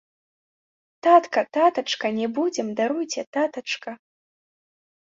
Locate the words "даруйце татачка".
2.83-3.91